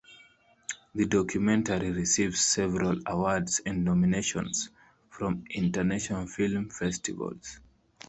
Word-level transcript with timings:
The 0.95 1.05
documentary 1.05 1.91
received 1.91 2.35
several 2.35 2.97
awards 3.05 3.61
and 3.63 3.85
nominations 3.85 4.71
from 5.11 5.43
international 5.51 6.25
film 6.25 6.71
festivals. 6.71 7.59